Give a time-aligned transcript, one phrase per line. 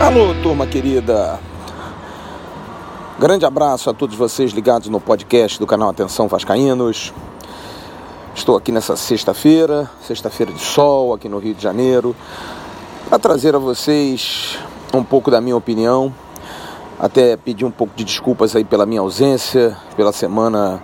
[0.00, 1.38] Alô, turma querida.
[3.18, 7.12] Grande abraço a todos vocês ligados no podcast do canal Atenção Vascaínos.
[8.34, 12.14] Estou aqui nessa sexta-feira, sexta-feira de sol aqui no Rio de Janeiro,
[13.08, 14.58] para trazer a vocês
[14.92, 16.14] um pouco da minha opinião,
[16.98, 20.82] até pedir um pouco de desculpas aí pela minha ausência, pela semana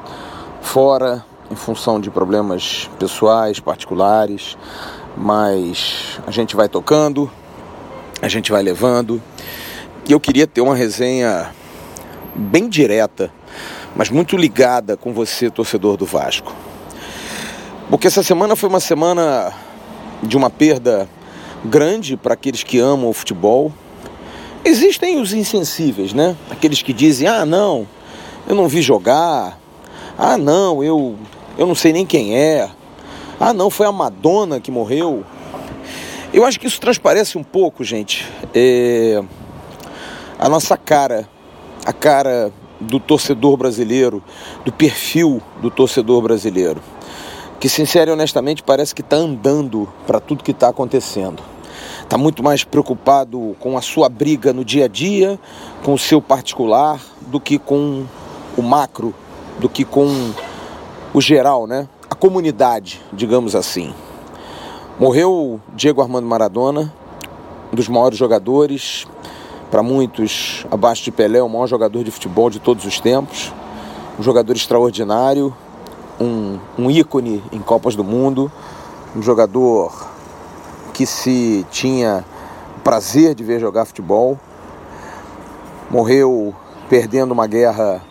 [0.61, 4.57] fora, em função de problemas pessoais, particulares,
[5.15, 7.31] mas a gente vai tocando,
[8.23, 9.23] a gente vai levando.
[10.09, 11.55] E eu queria ter uma resenha
[12.35, 13.31] bem direta,
[13.95, 16.55] mas muito ligada com você, torcedor do Vasco.
[17.91, 19.53] Porque essa semana foi uma semana
[20.23, 21.07] de uma perda
[21.63, 23.71] grande para aqueles que amam o futebol.
[24.65, 26.35] Existem os insensíveis, né?
[26.51, 27.87] Aqueles que dizem: "Ah, não,
[28.49, 29.61] eu não vi jogar.
[30.17, 31.19] Ah, não, eu
[31.57, 32.69] eu não sei nem quem é.
[33.39, 35.25] Ah, não, foi a Madonna que morreu."
[36.33, 39.23] Eu acho que isso transparece um pouco, gente, é,
[40.39, 41.29] a nossa cara,
[41.85, 44.23] a cara do torcedor brasileiro,
[44.65, 46.81] do perfil do torcedor brasileiro,
[47.61, 51.43] que sincero e honestamente parece que está andando para tudo que está acontecendo.
[52.03, 55.39] Está muito mais preocupado com a sua briga no dia a dia,
[55.85, 58.05] com o seu particular, do que com
[58.57, 59.15] o macro,
[59.61, 60.33] do que com
[61.15, 61.87] o geral, né?
[62.11, 63.93] A comunidade, digamos assim.
[64.99, 66.93] Morreu Diego Armando Maradona,
[67.73, 69.07] um dos maiores jogadores,
[69.71, 73.53] para muitos abaixo de Pelé, o maior jogador de futebol de todos os tempos,
[74.19, 75.55] um jogador extraordinário,
[76.21, 78.51] um, um ícone em Copas do Mundo,
[79.15, 80.11] um jogador
[80.95, 82.25] que se tinha
[82.83, 84.39] prazer de ver jogar futebol.
[85.91, 86.55] Morreu
[86.89, 88.03] perdendo uma guerra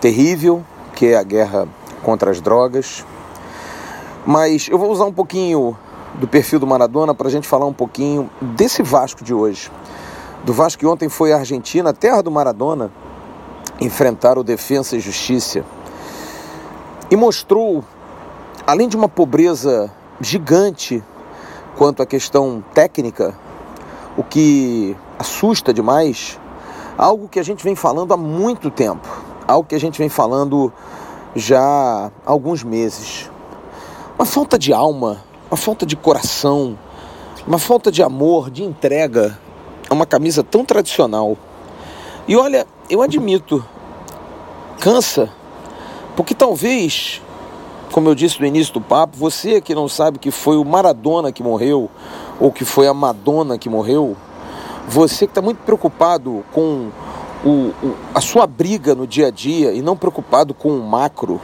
[0.00, 0.64] terrível,
[0.94, 1.68] que é a guerra
[2.02, 3.04] contra as drogas.
[4.26, 5.76] Mas eu vou usar um pouquinho
[6.14, 9.70] do perfil do Maradona para a gente falar um pouquinho desse Vasco de hoje.
[10.44, 12.90] Do Vasco que ontem foi à Argentina, terra do Maradona,
[13.80, 15.64] enfrentar o Defensa e Justiça.
[17.10, 17.84] E mostrou,
[18.66, 19.90] além de uma pobreza
[20.20, 21.02] gigante
[21.76, 23.34] quanto à questão técnica,
[24.16, 26.38] o que assusta demais,
[26.96, 29.08] algo que a gente vem falando há muito tempo,
[29.46, 30.72] algo que a gente vem falando
[31.34, 33.30] já há alguns meses.
[34.16, 36.78] Uma falta de alma, uma falta de coração,
[37.46, 39.38] uma falta de amor, de entrega
[39.88, 41.36] a uma camisa tão tradicional.
[42.28, 43.64] E olha, eu admito,
[44.78, 45.30] cansa,
[46.16, 47.22] porque talvez,
[47.92, 51.32] como eu disse no início do papo, você que não sabe que foi o Maradona
[51.32, 51.90] que morreu,
[52.38, 54.16] ou que foi a Madonna que morreu,
[54.86, 56.90] você que está muito preocupado com
[57.44, 61.40] o, o, a sua briga no dia a dia e não preocupado com o macro,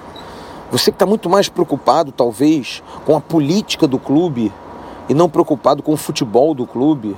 [0.70, 4.52] você que está muito mais preocupado, talvez, com a política do clube
[5.08, 7.16] e não preocupado com o futebol do clube.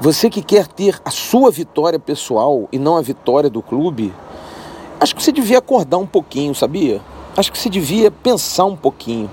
[0.00, 4.12] Você que quer ter a sua vitória pessoal e não a vitória do clube,
[4.98, 7.00] acho que você devia acordar um pouquinho, sabia?
[7.36, 9.30] Acho que você devia pensar um pouquinho.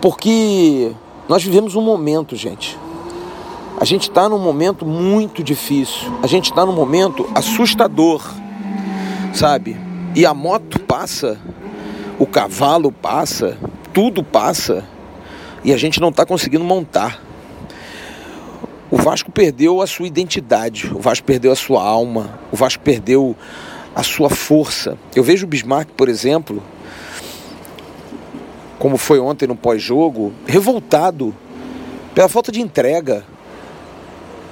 [0.00, 0.92] Porque
[1.28, 2.78] nós vivemos um momento, gente.
[3.78, 6.18] A gente está num momento muito difícil.
[6.22, 8.22] A gente está num momento assustador,
[9.34, 9.76] sabe?
[10.14, 11.38] E a moto passa
[12.18, 13.58] o cavalo passa,
[13.92, 14.84] tudo passa
[15.62, 17.22] e a gente não está conseguindo montar.
[18.90, 23.36] O Vasco perdeu a sua identidade, o Vasco perdeu a sua alma, o Vasco perdeu
[23.94, 24.96] a sua força.
[25.14, 26.62] Eu vejo o Bismarck, por exemplo,
[28.78, 31.34] como foi ontem no pós-jogo, revoltado
[32.14, 33.24] pela falta de entrega,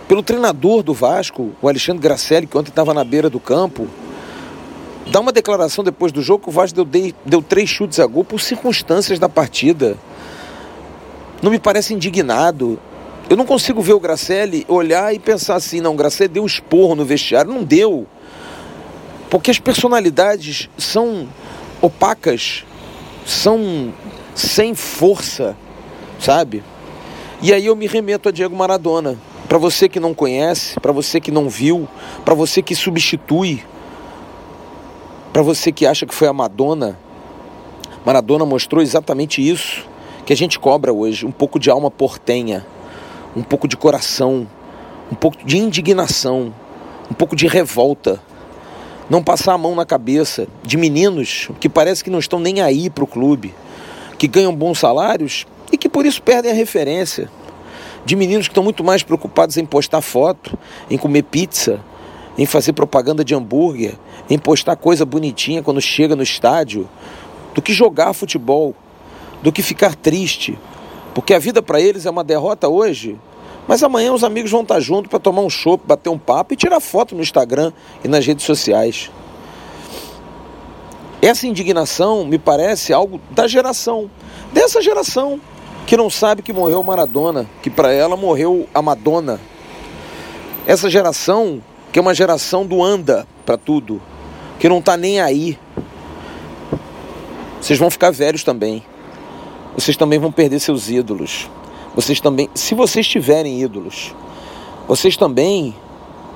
[0.06, 3.88] pelo treinador do Vasco, o Alexandre Gracelli, que ontem estava na beira do campo,
[5.10, 8.24] dá uma declaração depois do jogo que o Vasco deu, deu três chutes a gol
[8.24, 9.96] por circunstâncias da partida.
[11.42, 12.78] Não me parece indignado.
[13.28, 16.94] Eu não consigo ver o Gracelli olhar e pensar assim, não, o Gracelli deu esporro
[16.94, 17.52] no vestiário.
[17.52, 18.06] Não deu.
[19.30, 21.26] Porque as personalidades são
[21.80, 22.64] opacas,
[23.26, 23.92] são
[24.34, 25.56] sem força,
[26.20, 26.62] sabe?
[27.42, 29.18] E aí eu me remeto a Diego Maradona.
[29.48, 31.88] Para você que não conhece, para você que não viu,
[32.24, 33.62] para você que substitui
[35.34, 36.96] para você que acha que foi a Madonna,
[38.06, 39.84] Maradona mostrou exatamente isso
[40.24, 42.64] que a gente cobra hoje: um pouco de alma portenha,
[43.34, 44.46] um pouco de coração,
[45.10, 46.54] um pouco de indignação,
[47.10, 48.22] um pouco de revolta.
[49.10, 52.88] Não passar a mão na cabeça de meninos que parece que não estão nem aí
[52.88, 53.52] para o clube,
[54.16, 57.28] que ganham bons salários e que por isso perdem a referência.
[58.04, 60.58] De meninos que estão muito mais preocupados em postar foto,
[60.90, 61.80] em comer pizza,
[62.36, 63.94] em fazer propaganda de hambúrguer,
[64.28, 66.88] em postar coisa bonitinha quando chega no estádio,
[67.54, 68.74] do que jogar futebol,
[69.42, 70.58] do que ficar triste,
[71.14, 73.16] porque a vida para eles é uma derrota hoje,
[73.66, 76.56] mas amanhã os amigos vão estar juntos para tomar um chopp, bater um papo e
[76.56, 77.72] tirar foto no Instagram
[78.02, 79.10] e nas redes sociais.
[81.22, 84.10] Essa indignação me parece algo da geração,
[84.52, 85.40] dessa geração
[85.86, 89.40] que não sabe que morreu Maradona, que para ela morreu a Madonna.
[90.66, 91.62] Essa geração
[91.94, 94.02] que é uma geração do anda para tudo,
[94.58, 95.56] que não está nem aí.
[97.60, 98.82] Vocês vão ficar velhos também.
[99.76, 101.48] Vocês também vão perder seus ídolos.
[101.94, 104.12] Vocês também, se vocês tiverem ídolos,
[104.88, 105.72] vocês também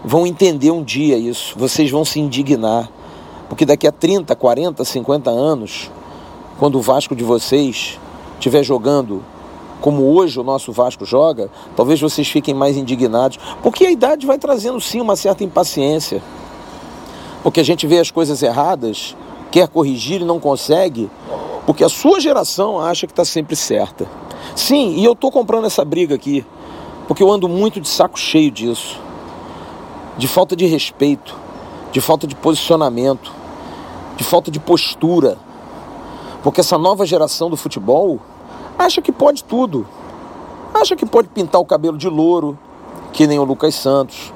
[0.05, 1.59] vão entender um dia isso.
[1.59, 2.89] Vocês vão se indignar.
[3.49, 5.91] Porque daqui a 30, 40, 50 anos,
[6.59, 7.99] quando o Vasco de vocês
[8.39, 9.25] estiver jogando
[9.80, 14.38] como hoje o nosso Vasco joga, talvez vocês fiquem mais indignados, porque a idade vai
[14.38, 16.22] trazendo sim uma certa impaciência.
[17.42, 19.16] Porque a gente vê as coisas erradas,
[19.50, 21.08] quer corrigir e não consegue,
[21.64, 24.08] porque a sua geração acha que está sempre certa.
[24.56, 26.44] Sim, e eu estou comprando essa briga aqui,
[27.06, 28.98] porque eu ando muito de saco cheio disso,
[30.16, 31.36] de falta de respeito,
[31.92, 33.32] de falta de posicionamento,
[34.16, 35.38] de falta de postura.
[36.42, 38.20] Porque essa nova geração do futebol
[38.78, 39.86] acha que pode tudo.
[40.72, 42.56] Acha que pode pintar o cabelo de louro,
[43.12, 44.32] que nem o Lucas Santos.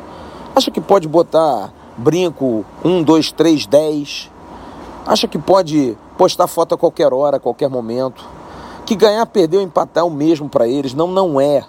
[0.55, 4.31] Acha que pode botar brinco 1, 2, 3, 10.
[5.07, 8.25] Acha que pode postar foto a qualquer hora, a qualquer momento.
[8.85, 10.93] Que ganhar, perder ou empatar é o mesmo para eles.
[10.93, 11.65] Não, não é.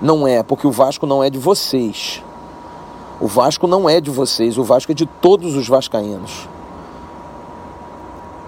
[0.00, 2.22] Não é, porque o Vasco não é de vocês.
[3.20, 6.48] O Vasco não é de vocês, o Vasco é de todos os vascaínos.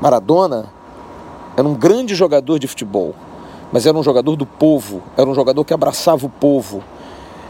[0.00, 0.66] Maradona
[1.56, 3.14] era um grande jogador de futebol
[3.74, 6.80] mas era um jogador do povo, era um jogador que abraçava o povo,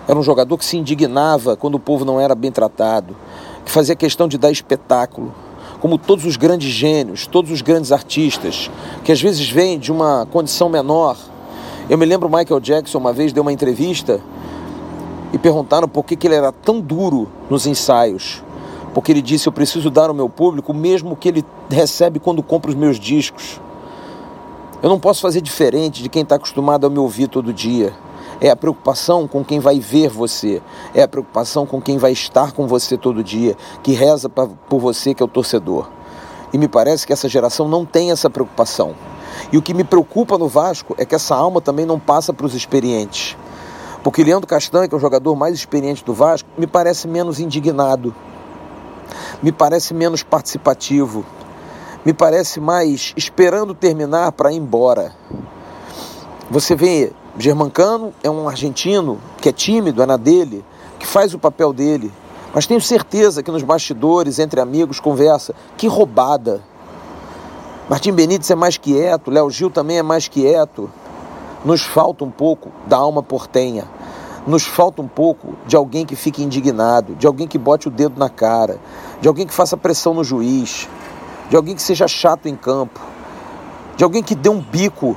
[0.08, 3.14] era um jogador que se indignava quando o povo não era bem tratado,
[3.62, 5.34] que fazia questão de dar espetáculo,
[5.80, 8.70] como todos os grandes gênios, todos os grandes artistas,
[9.04, 11.18] que às vezes vêm de uma condição menor.
[11.90, 14.18] Eu me lembro Michael Jackson uma vez deu uma entrevista
[15.30, 18.42] e perguntaram por que, que ele era tão duro nos ensaios.
[18.94, 22.42] Porque ele disse: Eu preciso dar ao meu público o mesmo que ele recebe quando
[22.42, 23.60] compra os meus discos.
[24.84, 27.94] Eu não posso fazer diferente de quem está acostumado a me ouvir todo dia.
[28.38, 30.60] É a preocupação com quem vai ver você,
[30.94, 34.78] é a preocupação com quem vai estar com você todo dia, que reza pra, por
[34.78, 35.88] você, que é o torcedor.
[36.52, 38.94] E me parece que essa geração não tem essa preocupação.
[39.50, 42.44] E o que me preocupa no Vasco é que essa alma também não passa para
[42.44, 43.38] os experientes.
[44.02, 48.14] Porque Leandro Castanho, que é o jogador mais experiente do Vasco, me parece menos indignado,
[49.42, 51.24] me parece menos participativo,
[52.04, 55.12] me parece mais esperando terminar para ir embora.
[56.50, 60.64] Você vê, Germancano é um argentino que é tímido, é na dele,
[60.98, 62.12] que faz o papel dele.
[62.54, 65.54] Mas tenho certeza que nos bastidores, entre amigos, conversa.
[65.76, 66.62] Que roubada!
[67.88, 70.90] Martim Benítez é mais quieto, Léo Gil também é mais quieto.
[71.64, 73.88] Nos falta um pouco da alma portenha.
[74.46, 78.18] Nos falta um pouco de alguém que fique indignado, de alguém que bote o dedo
[78.18, 78.78] na cara,
[79.20, 80.86] de alguém que faça pressão no juiz,
[81.48, 83.00] de alguém que seja chato em campo,
[83.96, 85.16] de alguém que dê um bico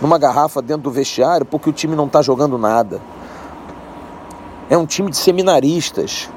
[0.00, 3.00] numa garrafa dentro do vestiário porque o time não está jogando nada.
[4.68, 6.30] É um time de seminaristas,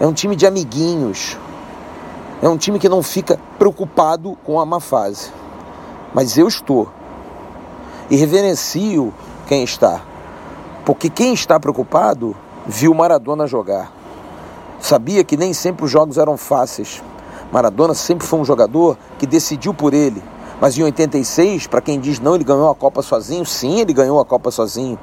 [0.00, 1.36] é um time de amiguinhos,
[2.40, 5.32] é um time que não fica preocupado com a má fase.
[6.14, 6.88] Mas eu estou.
[8.08, 9.12] E reverencio
[9.46, 10.02] quem está.
[10.84, 13.90] Porque quem está preocupado viu Maradona jogar.
[14.78, 17.02] Sabia que nem sempre os jogos eram fáceis.
[17.54, 20.20] Maradona sempre foi um jogador que decidiu por ele.
[20.60, 24.18] Mas em 86, para quem diz não, ele ganhou a Copa sozinho, sim, ele ganhou
[24.18, 24.98] a Copa sozinho.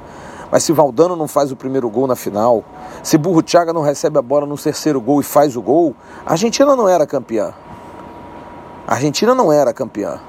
[0.50, 2.62] Mas se Valdano não faz o primeiro gol na final,
[3.02, 6.32] se Burro Thiaga não recebe a bola no terceiro gol e faz o gol, a
[6.32, 7.54] Argentina não era campeã.
[8.86, 10.20] A Argentina não era campeã.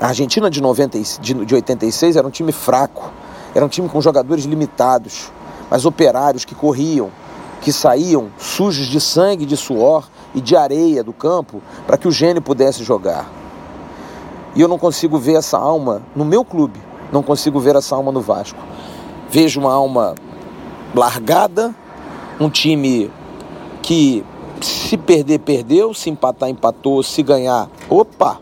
[0.00, 3.12] A Argentina de, 90, de 86 era um time fraco,
[3.54, 5.30] era um time com jogadores limitados,
[5.70, 7.12] mas operários que corriam,
[7.60, 12.12] que saíam sujos de sangue de suor e de areia do campo para que o
[12.12, 13.30] gênio pudesse jogar.
[14.54, 16.80] E eu não consigo ver essa alma no meu clube,
[17.12, 18.58] não consigo ver essa alma no Vasco.
[19.30, 20.14] Vejo uma alma
[20.94, 21.74] largada,
[22.40, 23.10] um time
[23.82, 24.24] que
[24.60, 28.40] se perder, perdeu, se empatar, empatou, se ganhar, opa!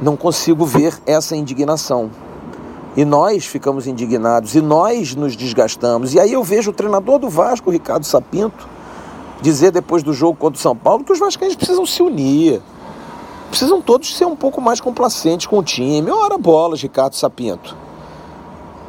[0.00, 2.10] Não consigo ver essa indignação.
[2.96, 6.14] E nós ficamos indignados e nós nos desgastamos.
[6.14, 8.68] E aí eu vejo o treinador do Vasco, Ricardo Sapinto,
[9.40, 12.60] dizer depois do jogo contra o São Paulo que os vascaínos precisam se unir.
[13.50, 16.10] Precisam todos ser um pouco mais complacentes com o time.
[16.10, 17.76] Ora bolas, Ricardo Sapinto.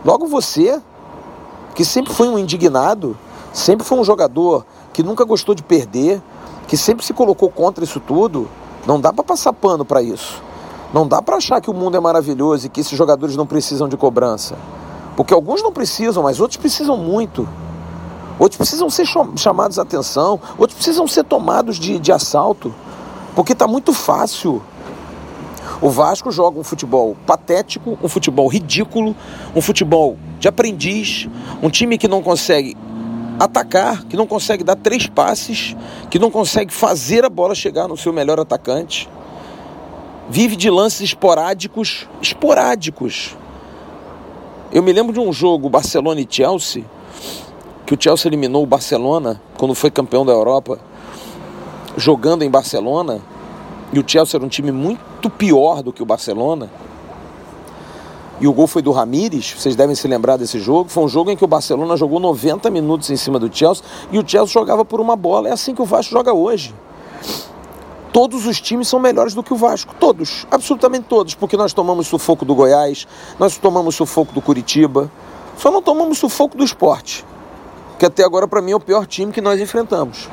[0.04, 0.82] Logo você,
[1.76, 3.18] que sempre foi um indignado,
[3.54, 6.22] sempre foi um jogador que nunca gostou de perder,
[6.68, 8.50] que sempre se colocou contra isso tudo,
[8.88, 10.42] Não dá para passar pano para isso.
[10.94, 13.88] Não dá para achar que o mundo é maravilhoso e que esses jogadores não precisam
[13.88, 14.56] de cobrança.
[15.16, 17.48] Porque alguns não precisam, mas outros precisam muito.
[18.40, 19.06] Outros precisam ser
[19.36, 22.74] chamados a atenção, outros precisam ser tomados de, de assalto.
[23.36, 24.62] Porque está muito fácil.
[25.82, 29.16] O Vasco joga um futebol patético, um futebol ridículo,
[29.56, 31.28] um futebol de aprendiz,
[31.62, 32.76] um time que não consegue
[33.40, 35.76] atacar, que não consegue dar três passes,
[36.10, 39.10] que não consegue fazer a bola chegar no seu melhor atacante.
[40.32, 43.36] Vive de lances esporádicos, esporádicos.
[44.72, 46.86] Eu me lembro de um jogo Barcelona e Chelsea,
[47.84, 50.78] que o Chelsea eliminou o Barcelona quando foi campeão da Europa,
[51.98, 53.20] jogando em Barcelona,
[53.92, 56.70] e o Chelsea era um time muito pior do que o Barcelona.
[58.40, 60.92] E o gol foi do Ramires, vocês devem se lembrar desse jogo.
[60.92, 64.20] Foi um jogo em que o Barcelona jogou 90 minutos em cima do Chelsea e
[64.20, 65.50] o Chelsea jogava por uma bola.
[65.50, 66.72] É assim que o Vasco joga hoje.
[68.12, 72.08] Todos os times são melhores do que o Vasco, todos, absolutamente todos, porque nós tomamos
[72.08, 75.12] sufoco do Goiás, nós tomamos sufoco do Curitiba,
[75.58, 77.24] só não tomamos sufoco do esporte,
[78.00, 80.28] que até agora para mim é o pior time que nós enfrentamos.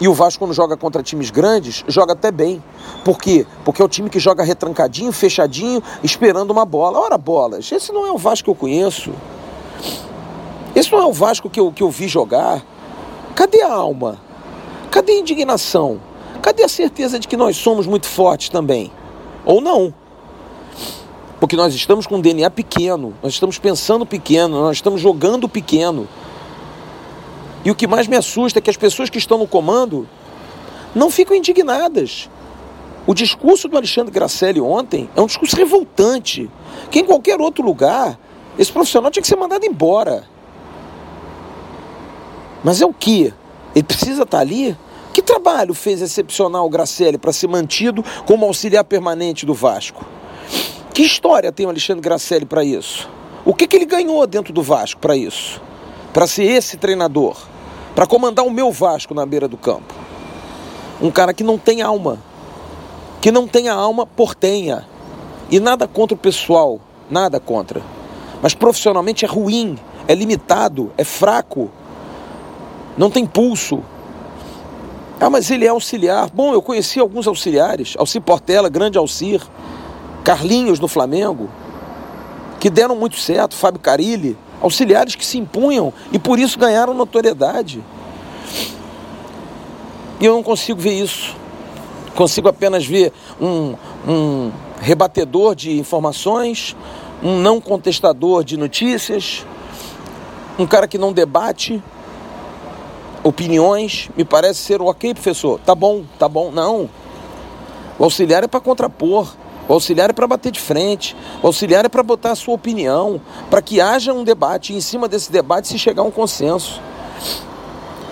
[0.00, 2.60] E o Vasco, quando joga contra times grandes, joga até bem.
[3.04, 3.46] Por quê?
[3.64, 6.98] Porque é o time que joga retrancadinho, fechadinho, esperando uma bola.
[6.98, 9.12] Ora, bolas, esse não é o Vasco que eu conheço.
[10.74, 12.64] Esse não é o Vasco que eu, que eu vi jogar.
[13.36, 14.18] Cadê a alma?
[14.92, 15.98] Cadê a indignação?
[16.42, 18.92] Cadê a certeza de que nós somos muito fortes também?
[19.42, 19.92] Ou não?
[21.40, 26.06] Porque nós estamos com um DNA pequeno, nós estamos pensando pequeno, nós estamos jogando pequeno.
[27.64, 30.06] E o que mais me assusta é que as pessoas que estão no comando
[30.94, 32.28] não ficam indignadas.
[33.06, 36.50] O discurso do Alexandre Gracelli ontem é um discurso revoltante,
[36.90, 38.18] que em qualquer outro lugar
[38.58, 40.24] esse profissional tinha que ser mandado embora.
[42.62, 43.32] Mas é o que?
[43.74, 44.76] Ele precisa estar ali?
[45.12, 50.04] Que trabalho fez excepcional o Gracelli para ser mantido como auxiliar permanente do Vasco?
[50.94, 53.08] Que história tem o Alexandre Gracelli para isso?
[53.44, 55.60] O que, que ele ganhou dentro do Vasco para isso?
[56.12, 57.36] Para ser esse treinador?
[57.94, 59.94] para comandar o meu Vasco na beira do campo.
[61.00, 62.18] Um cara que não tem alma,
[63.20, 64.86] que não tem a alma portenha.
[65.50, 67.82] E nada contra o pessoal, nada contra.
[68.40, 71.70] Mas profissionalmente é ruim, é limitado, é fraco,
[72.96, 73.82] não tem pulso.
[75.20, 76.28] Ah, mas ele é auxiliar.
[76.30, 79.40] Bom, eu conheci alguns auxiliares, Alci Portela, grande Alcir,
[80.24, 81.48] Carlinhos no Flamengo,
[82.58, 87.82] que deram muito certo, Fábio Carilli, auxiliares que se impunham e por isso ganharam notoriedade.
[90.20, 91.36] E eu não consigo ver isso.
[92.14, 93.74] Consigo apenas ver um,
[94.06, 96.76] um rebatedor de informações,
[97.22, 99.46] um não contestador de notícias,
[100.58, 101.82] um cara que não debate
[103.22, 104.10] opiniões.
[104.16, 105.60] Me parece ser ok, professor.
[105.60, 106.50] Tá bom, tá bom.
[106.50, 106.88] Não.
[107.98, 109.34] O auxiliar é para contrapor.
[109.68, 113.20] O auxiliar é para bater de frente, o auxiliar é para botar a sua opinião,
[113.48, 116.80] para que haja um debate e em cima desse debate se chegar a um consenso.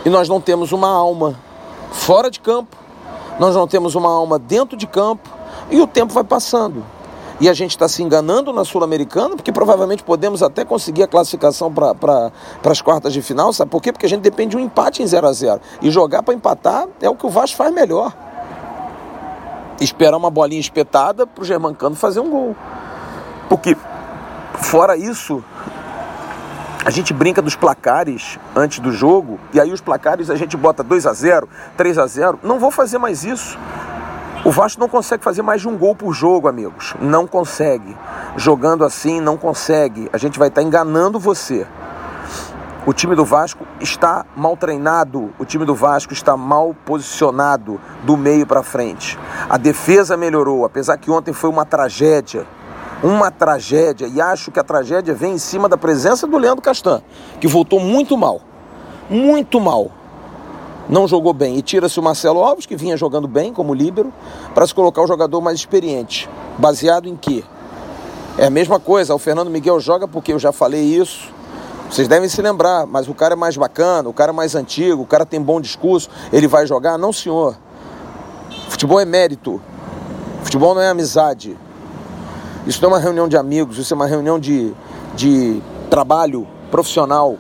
[0.05, 1.39] E nós não temos uma alma
[1.91, 2.77] fora de campo,
[3.39, 5.29] nós não temos uma alma dentro de campo
[5.71, 6.85] e o tempo vai passando.
[7.41, 11.73] E a gente está se enganando na Sul-Americana, porque provavelmente podemos até conseguir a classificação
[11.73, 12.31] para pra,
[12.65, 13.93] as quartas de final, sabe por quê?
[13.93, 16.87] Porque a gente depende de um empate em 0 a 0 E jogar para empatar
[17.01, 18.15] é o que o Vasco faz melhor
[19.81, 22.57] esperar uma bolinha espetada para o Germancano fazer um gol.
[23.49, 23.77] Porque,
[24.55, 25.43] fora isso,
[26.85, 30.83] a gente brinca dos placares antes do jogo, e aí os placares a gente bota
[30.83, 33.59] 2 a 0 3 a 0 Não vou fazer mais isso.
[34.43, 36.95] O Vasco não consegue fazer mais de um gol por jogo, amigos.
[36.99, 37.95] Não consegue.
[38.37, 40.09] Jogando assim, não consegue.
[40.15, 41.67] A gente vai estar tá enganando você.
[42.87, 48.17] O time do Vasco está mal treinado, o time do Vasco está mal posicionado do
[48.17, 49.19] meio para frente.
[49.47, 52.47] A defesa melhorou, apesar que ontem foi uma tragédia.
[53.03, 57.03] Uma tragédia, e acho que a tragédia vem em cima da presença do Leandro Castan,
[57.39, 58.41] que voltou muito mal.
[59.11, 60.00] Muito mal.
[60.91, 61.57] Não jogou bem.
[61.57, 64.13] E tira-se o Marcelo Alves, que vinha jogando bem como líbero,
[64.55, 66.29] para se colocar o jogador mais experiente.
[66.59, 67.45] Baseado em quê?
[68.37, 71.33] É a mesma coisa, o Fernando Miguel joga porque eu já falei isso
[71.91, 75.03] vocês devem se lembrar, mas o cara é mais bacana, o cara é mais antigo,
[75.03, 76.97] o cara tem bom discurso, ele vai jogar?
[76.97, 77.57] Não, senhor.
[78.69, 79.61] Futebol é mérito.
[80.45, 81.59] Futebol não é amizade.
[82.65, 84.73] Isso não é uma reunião de amigos, isso é uma reunião de,
[85.17, 87.37] de trabalho profissional.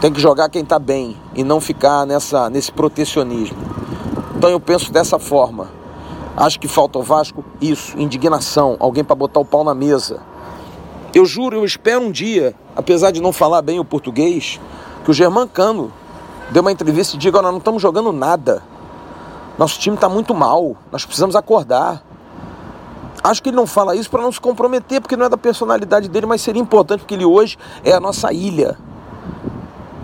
[0.00, 3.58] Tem que jogar quem está bem e não ficar nessa, nesse protecionismo.
[4.36, 5.68] Então eu penso dessa forma.
[6.36, 10.32] Acho que falta ao Vasco isso, indignação, alguém para botar o pau na mesa
[11.14, 14.58] eu juro, eu espero um dia, apesar de não falar bem o português,
[15.04, 15.92] que o Germán Cano
[16.50, 18.62] dê uma entrevista e diga: nós não estamos jogando nada.
[19.58, 22.02] Nosso time está muito mal, nós precisamos acordar.
[23.22, 26.08] Acho que ele não fala isso para não se comprometer, porque não é da personalidade
[26.08, 28.78] dele, mas seria importante, porque ele hoje é a nossa ilha.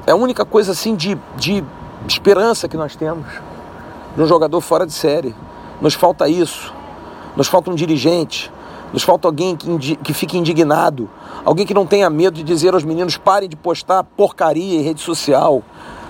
[0.08, 1.62] É a única coisa assim de, de
[2.08, 3.26] esperança que nós temos
[4.16, 5.34] de um jogador fora de série.
[5.82, 6.72] Nos falta isso.
[7.36, 8.50] Nos falta um dirigente.
[8.90, 11.10] Nos falta alguém que, que fique indignado.
[11.44, 15.02] Alguém que não tenha medo de dizer aos meninos: parem de postar porcaria em rede
[15.02, 15.62] social.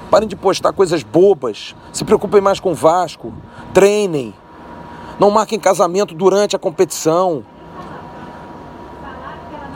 [0.08, 1.74] Parem de postar coisas bobas.
[1.92, 3.34] Se preocupem mais com o Vasco.
[3.74, 4.32] Treinem.
[5.18, 7.44] Não marquem casamento durante a competição.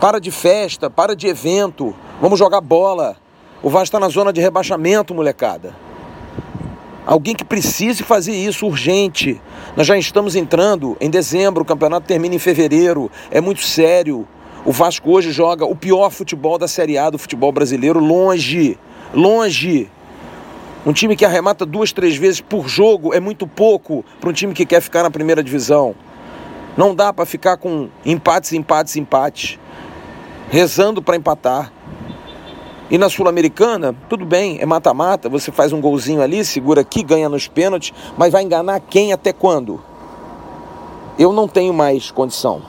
[0.01, 1.93] Para de festa, para de evento.
[2.21, 3.17] Vamos jogar bola.
[3.63, 5.73] O Vasco está na zona de rebaixamento, molecada.
[7.07, 9.41] Alguém que precise fazer isso urgente.
[9.77, 13.09] Nós já estamos entrando em dezembro, o campeonato termina em fevereiro.
[13.31, 14.27] É muito sério.
[14.65, 18.77] O Vasco hoje joga o pior futebol da Série A do futebol brasileiro, longe,
[19.15, 19.89] longe.
[20.85, 24.53] Um time que arremata duas, três vezes por jogo é muito pouco para um time
[24.53, 25.95] que quer ficar na primeira divisão.
[26.77, 29.59] Não dá para ficar com empates, empates, empates,
[30.51, 31.73] rezando para empatar.
[32.93, 37.27] E na Sul-Americana, tudo bem, é mata-mata, você faz um golzinho ali, segura aqui, ganha
[37.27, 39.81] nos pênaltis, mas vai enganar quem até quando?
[41.19, 42.61] Eu não tenho mais condição.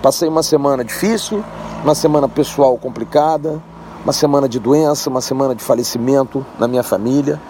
[0.00, 1.44] Passei uma semana difícil,
[1.82, 3.60] uma semana pessoal complicada,
[4.04, 7.40] uma semana de doença, uma semana de falecimento na minha família.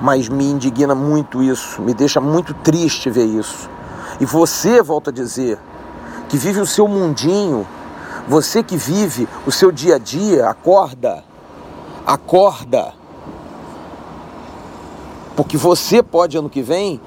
[0.00, 3.68] Mas me indigna muito isso, me deixa muito triste ver isso.
[4.18, 5.58] E você, volta a dizer,
[6.26, 7.66] que vive o seu mundinho,
[8.28, 11.24] você que vive o seu dia a dia, acorda,
[12.06, 12.92] acorda.
[15.34, 17.00] Porque você pode ano que vem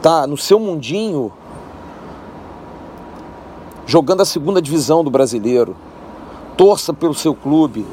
[0.00, 1.32] tá no seu mundinho
[3.86, 5.76] jogando a segunda divisão do brasileiro
[6.56, 7.84] torça pelo seu clube,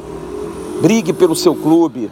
[0.82, 2.12] brigue pelo seu clube.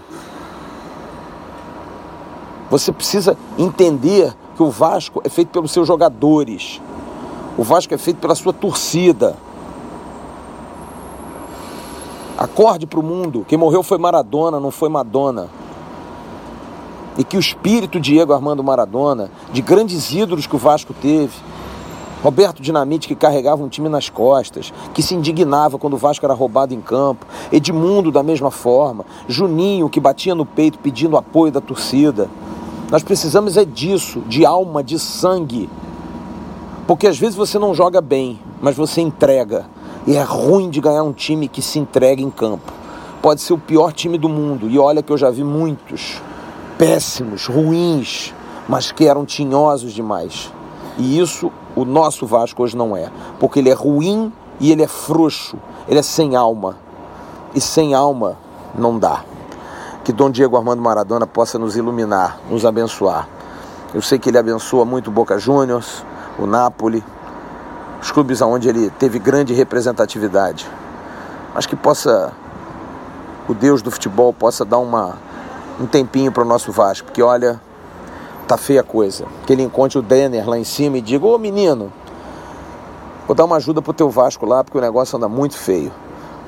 [2.70, 6.82] Você precisa entender que o Vasco é feito pelos seus jogadores.
[7.58, 9.38] O Vasco é feito pela sua torcida.
[12.38, 13.44] Acorde para o mundo.
[13.48, 15.50] Quem morreu foi Maradona, não foi Madonna.
[17.18, 21.34] E que o espírito Diego Armando Maradona, de grandes ídolos que o Vasco teve,
[22.24, 26.34] Roberto Dinamite, que carregava um time nas costas, que se indignava quando o Vasco era
[26.34, 27.26] roubado em campo.
[27.52, 29.06] Edmundo, da mesma forma.
[29.28, 32.30] Juninho, que batia no peito pedindo apoio da torcida.
[32.92, 35.70] Nós precisamos é disso, de alma, de sangue.
[36.86, 39.66] Porque às vezes você não joga bem, mas você entrega.
[40.08, 42.72] E é ruim de ganhar um time que se entrega em campo.
[43.22, 44.70] Pode ser o pior time do mundo.
[44.70, 46.22] E olha que eu já vi muitos
[46.78, 48.34] péssimos, ruins,
[48.70, 50.50] mas que eram tinhosos demais.
[50.98, 54.88] E isso o nosso Vasco hoje não é, porque ele é ruim e ele é
[54.88, 55.58] frouxo,
[55.90, 56.78] ele é sem alma.
[57.54, 58.38] E sem alma
[58.78, 59.26] não dá.
[60.06, 63.28] Que Dom Diego Armando Maradona possa nos iluminar, nos abençoar.
[63.94, 66.06] Eu sei que ele abençoa muito o Boca Juniors,
[66.40, 67.04] o Napoli,
[68.08, 70.66] os clubes onde ele teve grande representatividade.
[71.54, 72.32] Mas que possa
[73.50, 75.18] o Deus do futebol possa dar uma,
[75.78, 77.60] um tempinho para o nosso Vasco, porque olha,
[78.48, 79.26] tá feia a coisa.
[79.46, 81.92] Que ele encontre o Denner lá em cima e diga: Ô menino,
[83.28, 85.92] vou dar uma ajuda pro teu Vasco lá, porque o negócio anda muito feio.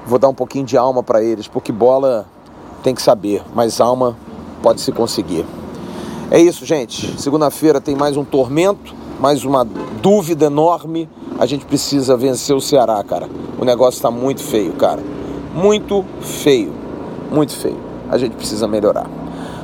[0.07, 2.25] Vou dar um pouquinho de alma para eles, porque bola
[2.81, 4.15] tem que saber, mas alma
[4.63, 5.45] pode se conseguir.
[6.31, 7.19] É isso, gente.
[7.19, 9.65] Segunda-feira tem mais um tormento, mais uma
[10.01, 11.09] dúvida enorme.
[11.37, 13.29] A gente precisa vencer o Ceará, cara.
[13.59, 15.03] O negócio está muito feio, cara.
[15.53, 16.73] Muito feio.
[17.31, 17.77] Muito feio.
[18.09, 19.09] A gente precisa melhorar.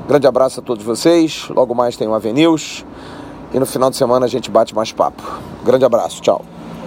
[0.07, 1.47] Grande abraço a todos vocês.
[1.49, 2.85] Logo mais tem o Avenews.
[3.53, 5.23] E no final de semana a gente bate mais papo.
[5.63, 6.21] Grande abraço.
[6.21, 6.43] Tchau.